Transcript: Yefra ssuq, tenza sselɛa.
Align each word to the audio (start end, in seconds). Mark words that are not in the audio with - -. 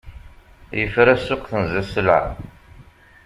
Yefra 0.79 1.13
ssuq, 1.19 1.43
tenza 1.51 1.81
sselɛa. 1.87 2.23